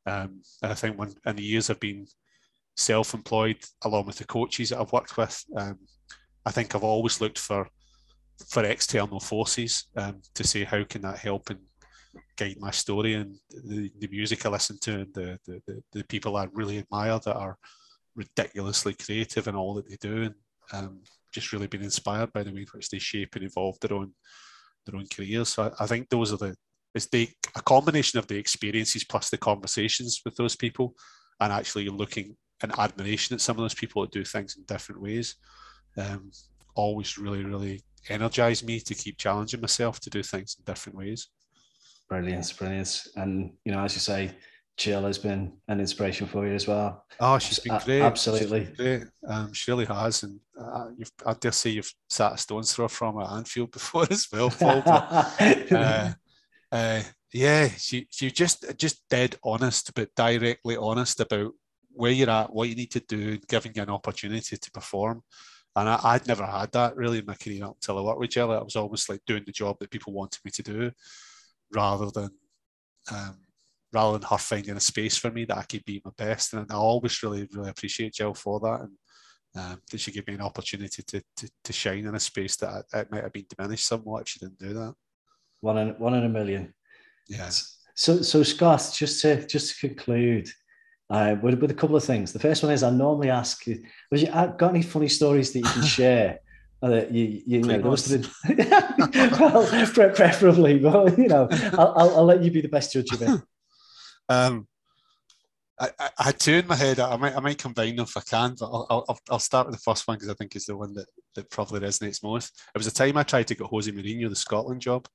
[0.04, 2.06] Um, and I think when in the years I've been
[2.76, 5.78] self employed, along with the coaches that I've worked with, um,
[6.44, 7.66] I think I've always looked for
[8.48, 11.60] for external forces um, to say how can that help and
[12.36, 16.36] guide my story and the, the music I listen to and the, the, the, people
[16.36, 17.56] I really admire that are
[18.14, 20.34] ridiculously creative in all that they do and
[20.72, 21.00] um,
[21.32, 24.12] just really been inspired by the way in which they shape and evolve their own
[24.86, 25.48] their own careers.
[25.50, 26.54] So I, I think those are the
[26.94, 30.94] it's the a combination of the experiences plus the conversations with those people
[31.40, 35.00] and actually looking in admiration at some of those people that do things in different
[35.00, 35.36] ways.
[35.96, 36.30] Um,
[36.74, 41.28] always really, really energize me to keep challenging myself to do things in different ways.
[42.08, 43.06] Brilliant, brilliant.
[43.16, 44.32] And, you know, as you say,
[44.76, 47.04] Jill has been an inspiration for you as well.
[47.20, 48.02] Oh, she's been great.
[48.02, 48.60] Absolutely.
[48.60, 49.02] Been great.
[49.28, 50.24] Um, she really has.
[50.24, 50.86] And uh,
[51.24, 54.82] I dare say you've sat a stone's throw from at Anfield before as well, Paul.
[54.84, 56.12] But, uh,
[56.72, 61.52] uh, yeah, she, she just, just dead honest, but directly honest about
[61.92, 65.22] where you're at, what you need to do, giving you an opportunity to perform.
[65.76, 68.30] And I, would never had that really in my career up until I worked with
[68.30, 68.52] Jill.
[68.52, 70.90] I was almost like doing the job that people wanted me to do
[71.74, 72.30] rather than
[73.10, 73.36] um,
[73.92, 76.52] rather than her finding a space for me that I could be my best.
[76.52, 78.80] And I always really, really appreciate Jill for that.
[78.80, 78.92] And
[79.56, 82.84] um, that she gave me an opportunity to, to, to shine in a space that
[82.92, 84.94] I, it might have been diminished somewhat if she didn't do that.
[85.60, 86.74] One in one in a million.
[87.28, 87.78] Yes.
[87.94, 90.48] So so Scott, just to just to conclude,
[91.08, 92.32] uh, with, with a couple of things.
[92.32, 95.60] The first one is I normally ask you, have you got any funny stories that
[95.60, 96.40] you can share
[96.82, 97.78] uh, you, you know,
[99.40, 99.66] well,
[100.14, 103.40] preferably, but you know, I'll, I'll, I'll, let you be the best judge of it.
[104.26, 104.66] Um,
[105.78, 106.98] I, I, had two in my head.
[106.98, 109.76] I might, I might combine them if I can, but I'll, I'll, I'll start with
[109.76, 112.58] the first one because I think it's the one that, that probably resonates most.
[112.74, 115.06] It was a time I tried to get Jose Mourinho the Scotland job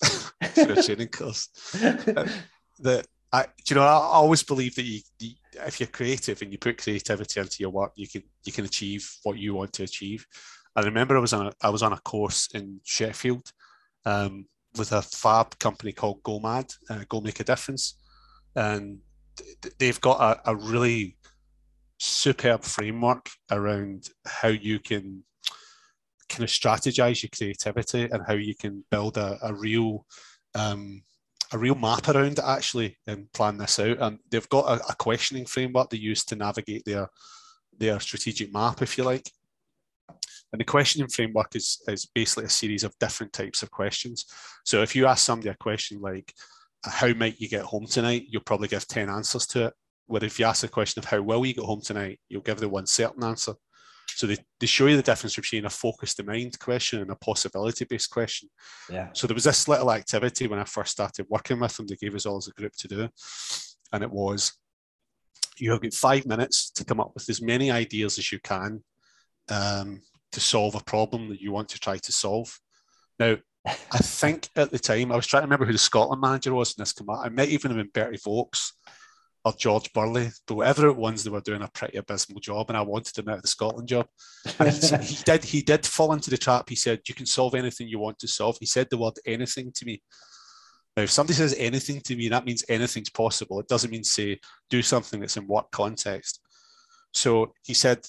[0.04, 1.48] for a training course.
[1.82, 2.28] Um,
[2.78, 5.00] that I, you know, I always believe that you,
[5.66, 9.10] if you're creative and you put creativity into your work, you can you can achieve
[9.24, 10.26] what you want to achieve.
[10.74, 13.50] I remember I was on a, I was on a course in Sheffield
[14.04, 17.98] um, with a fab company called Go Mad, uh, Go Make a Difference,
[18.54, 18.98] and
[19.78, 21.16] they've got a, a really
[21.98, 25.24] superb framework around how you can
[26.28, 30.04] kind of strategize your creativity and how you can build a, a real
[30.54, 31.02] um,
[31.52, 33.98] a real map around it actually and plan this out.
[34.00, 37.08] And they've got a, a, questioning framework they use to navigate their
[37.78, 39.30] their strategic map, if you like.
[40.52, 44.24] And the questioning framework is, is basically a series of different types of questions.
[44.64, 46.32] So if you ask somebody a question like,
[46.86, 48.26] uh, how might you get home tonight?
[48.28, 49.74] You'll probably give 10 answers to it.
[50.06, 52.58] Where if you ask the question of how will you get home tonight, you'll give
[52.58, 53.54] the one certain answer.
[54.16, 57.84] So they, they show you the difference between a focused mind question and a possibility
[57.84, 58.48] based question.
[58.90, 59.10] Yeah.
[59.12, 62.14] So there was this little activity when I first started working with them, they gave
[62.14, 63.08] us all as a group to do.
[63.92, 64.54] And it was
[65.58, 68.82] you have got five minutes to come up with as many ideas as you can
[69.50, 70.00] um,
[70.32, 72.58] to solve a problem that you want to try to solve.
[73.18, 73.36] Now,
[73.66, 76.74] I think at the time, I was trying to remember who the Scotland manager was
[76.76, 77.20] in this command.
[77.22, 78.72] I might even have been Berti Vogts
[79.46, 82.76] or George Burley, but whatever it was, they were doing a pretty abysmal job, and
[82.76, 84.08] I wanted him out of the Scotland job.
[84.58, 85.44] And he, did.
[85.44, 86.68] He did fall into the trap.
[86.68, 89.70] He said, "You can solve anything you want to solve." He said the word "anything"
[89.76, 90.02] to me,
[90.96, 93.60] Now, if somebody says anything to me, that means anything's possible.
[93.60, 96.40] It doesn't mean say do something that's in work context.
[97.14, 98.04] So he said,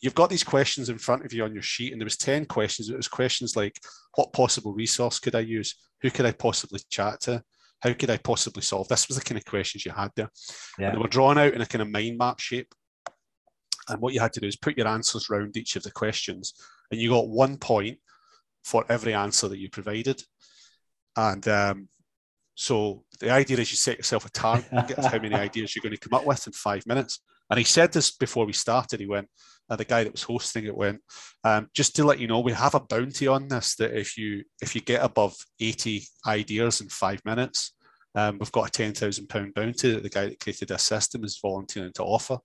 [0.00, 2.46] you've got these questions in front of you on your sheet, and there was 10
[2.46, 2.88] questions.
[2.88, 3.78] It was questions like,
[4.14, 5.74] what possible resource could I use?
[6.00, 7.44] Who could I possibly chat to?
[7.80, 8.88] How could I possibly solve?
[8.88, 10.30] This was the kind of questions you had there.
[10.78, 10.88] Yeah.
[10.88, 12.74] And they were drawn out in a kind of mind map shape.
[13.88, 16.54] And what you had to do is put your answers around each of the questions,
[16.90, 17.98] and you got one point
[18.62, 20.22] for every answer that you provided.
[21.16, 21.88] And um,
[22.54, 25.96] so the idea is you set yourself a target of how many ideas you're going
[25.96, 27.20] to come up with in five minutes.
[27.50, 29.00] And he said this before we started.
[29.00, 29.28] He went,
[29.68, 31.00] uh, the guy that was hosting it went,
[31.44, 34.44] um, just to let you know, we have a bounty on this that if you
[34.62, 37.72] if you get above 80 ideas in five minutes,
[38.14, 41.24] um, we've got a ten thousand pound bounty that the guy that created this system
[41.24, 42.38] is volunteering to offer.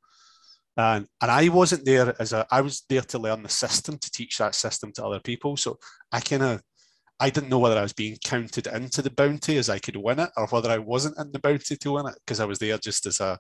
[0.78, 4.12] And, and I wasn't there as a I was there to learn the system to
[4.12, 5.58] teach that system to other people.
[5.58, 5.80] So
[6.12, 6.62] I kind of
[7.20, 10.20] I didn't know whether I was being counted into the bounty as I could win
[10.20, 12.78] it or whether I wasn't in the bounty to win it because I was there
[12.78, 13.40] just as a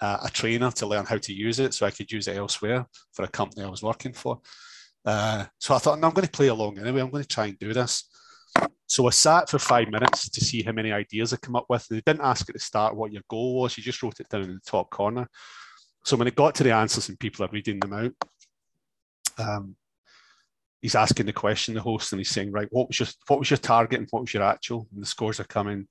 [0.00, 2.86] uh, a trainer to learn how to use it so I could use it elsewhere
[3.12, 4.40] for a company I was working for.
[5.04, 7.00] Uh, so I thought, no, I'm going to play along anyway.
[7.00, 8.08] I'm going to try and do this.
[8.86, 11.86] So I sat for five minutes to see how many ideas I come up with.
[11.88, 13.76] They didn't ask at the start what your goal was.
[13.76, 15.28] You just wrote it down in the top corner.
[16.04, 18.12] So when it got to the answers and people are reading them out,
[19.38, 19.74] um,
[20.82, 23.50] he's asking the question, the host, and he's saying, right, what was your what was
[23.50, 24.86] your target and what was your actual?
[24.92, 25.88] And the scores are coming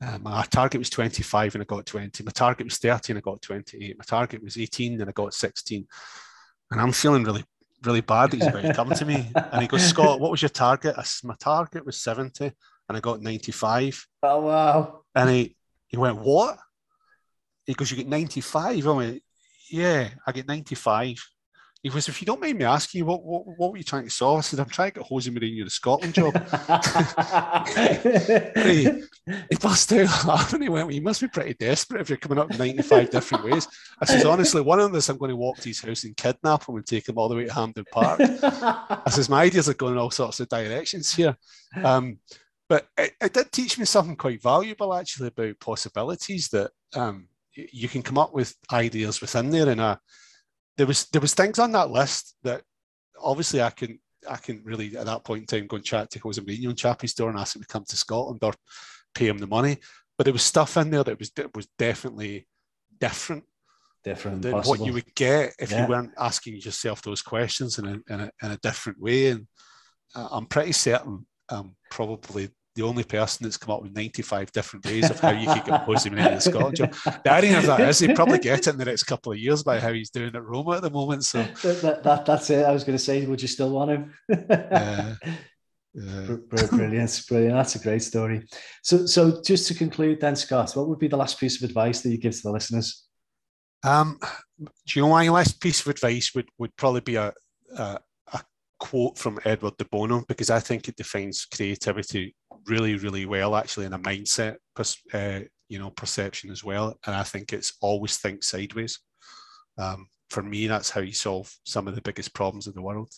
[0.00, 2.22] uh, my target was 25 and I got 20.
[2.22, 3.98] My target was 30 and I got 28.
[3.98, 5.86] My target was 18 and I got 16.
[6.70, 7.44] And I'm feeling really,
[7.82, 9.30] really bad that he's about to come to me.
[9.52, 10.96] And he goes, Scott, what was your target?
[10.98, 14.06] I said, my target was 70 and I got 95.
[14.22, 15.02] Oh, wow.
[15.14, 16.58] And he, he went, what?
[17.64, 18.86] He goes, you get 95?
[18.86, 19.22] I went,
[19.70, 21.24] yeah, I get 95.
[21.86, 24.02] He goes, if you don't mind me asking you, what, what, what were you trying
[24.02, 24.38] to solve?
[24.38, 26.34] I said, I'm trying to get Jose Mourinho the Scotland job.
[28.56, 29.04] he,
[29.48, 30.62] he burst out laughing.
[30.62, 33.68] He went, well, you must be pretty desperate if you're coming up 95 different ways.
[34.00, 36.68] I says, honestly, one of this, I'm going to walk to his house and kidnap
[36.68, 38.18] him and take him all the way to Hampden Park.
[38.20, 41.36] I says, my ideas are going in all sorts of directions here.
[41.84, 42.18] Um,
[42.68, 47.88] but it, it, did teach me something quite valuable, actually, about possibilities that um, you
[47.88, 50.00] can come up with ideas within there in a
[50.76, 52.62] there was there was things on that list that
[53.20, 53.98] obviously I can
[54.28, 56.78] I can really at that point in time go and chat to Jose Mourinho and
[56.78, 58.52] Chappie's door and ask him to come to Scotland or
[59.14, 59.78] pay him the money.
[60.16, 62.46] But there was stuff in there that was that was definitely
[62.98, 63.44] different.
[64.04, 65.82] Different than what you would get if yeah.
[65.82, 69.28] you weren't asking yourself those questions in a, in a, in a different way.
[69.28, 69.48] And
[70.14, 74.84] uh, I'm pretty certain um, probably the only person that's come up with 95 different
[74.84, 76.92] ways of how you could get Mourinho in Scotland job.
[77.24, 79.62] The irony of that is he'd probably get it in the next couple of years
[79.62, 81.24] by how he's doing at Roma at the moment.
[81.24, 82.64] So that, that, that's it.
[82.64, 84.14] I was going to say, would you still want him?
[84.30, 85.14] uh,
[86.70, 87.54] brilliant, brilliant.
[87.54, 88.46] That's a great story.
[88.82, 92.02] So, so just to conclude, then, Scott, what would be the last piece of advice
[92.02, 93.06] that you give to the listeners?
[93.84, 94.18] Um,
[94.58, 97.32] do you know my last piece of advice would would probably be a,
[97.76, 97.98] a,
[98.32, 98.42] a
[98.78, 102.34] quote from Edward de Bono because I think it defines creativity
[102.68, 104.56] really, really well, actually, in a mindset,
[105.12, 106.98] uh, you know, perception as well.
[107.06, 109.00] And I think it's always think sideways.
[109.78, 113.12] Um, for me, that's how you solve some of the biggest problems in the world.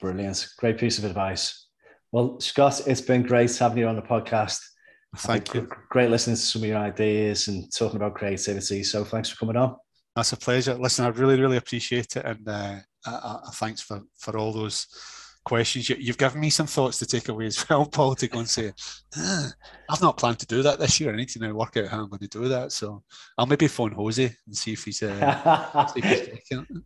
[0.00, 0.48] Brilliant.
[0.58, 1.66] Great piece of advice.
[2.12, 4.60] Well, Scott, it's been great having you on the podcast.
[5.16, 5.68] Thank you.
[5.90, 8.82] Great listening to some of your ideas and talking about creativity.
[8.82, 9.76] So thanks for coming on.
[10.16, 10.74] That's a pleasure.
[10.74, 12.24] Listen, I really, really appreciate it.
[12.24, 14.86] And uh, uh, thanks for, for all those
[15.44, 15.88] questions.
[15.88, 18.48] You, have given me some thoughts to take away as well, Paul, to go and
[18.48, 18.72] say,
[19.16, 19.50] ah,
[19.88, 21.12] I've not planned to do that this year.
[21.12, 22.72] I need to now work out how I'm going to do that.
[22.72, 23.02] So
[23.38, 26.60] I'll maybe phone Jose and see if he's, uh, see if he's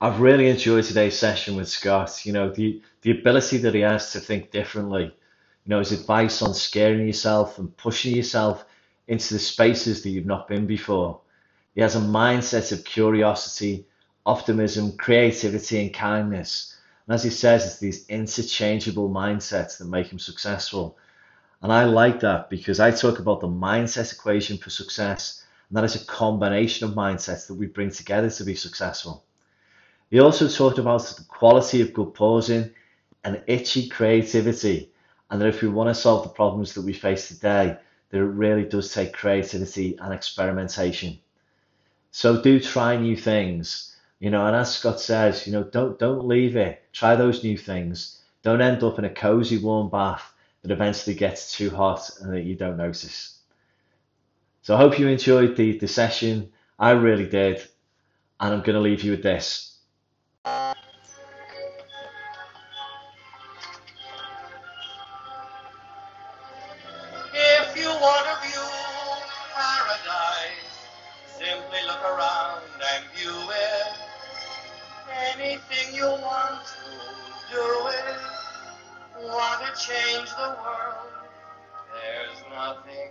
[0.00, 2.26] I've really enjoyed today's session with Scott.
[2.26, 5.14] You know, the, the ability that he has to think differently
[5.64, 8.64] you know, his advice on scaring yourself and pushing yourself
[9.06, 11.20] into the spaces that you've not been before.
[11.74, 13.86] He has a mindset of curiosity,
[14.26, 16.76] optimism, creativity, and kindness.
[17.06, 20.98] And as he says, it's these interchangeable mindsets that make him successful.
[21.62, 25.84] And I like that because I talk about the mindset equation for success, and that
[25.84, 29.24] is a combination of mindsets that we bring together to be successful.
[30.10, 32.70] He also talked about the quality of good pausing
[33.24, 34.91] and itchy creativity
[35.32, 37.78] and that if we want to solve the problems that we face today,
[38.10, 41.18] that it really does take creativity and experimentation.
[42.10, 46.28] So do try new things, you know, and as Scott says, you know, don't don't
[46.28, 46.84] leave it.
[46.92, 48.20] Try those new things.
[48.42, 52.42] Don't end up in a cozy warm bath that eventually gets too hot and that
[52.42, 53.38] you don't notice.
[54.60, 56.52] So I hope you enjoyed the, the session.
[56.78, 57.62] I really did.
[58.38, 59.71] And I'm going to leave you with this.
[79.82, 81.10] Change the world?
[81.92, 83.10] There's nothing